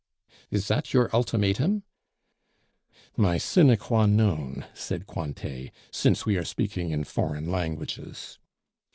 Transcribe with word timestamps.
"Is 0.49 0.67
that 0.67 0.95
your 0.95 1.15
ultimatum?" 1.15 1.83
"My 3.15 3.37
sine 3.37 3.77
qua 3.77 4.07
non," 4.07 4.65
said 4.73 5.05
Cointet, 5.05 5.69
"since 5.91 6.25
we 6.25 6.37
are 6.37 6.43
speaking 6.43 6.89
in 6.89 7.03
foreign 7.03 7.51
languages." 7.51 8.39